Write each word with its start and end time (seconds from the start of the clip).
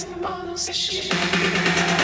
As 0.00 0.06
mãos 0.18 0.70
cheias. 0.72 1.99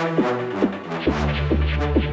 Thank 0.00 0.18
you. 2.04 2.09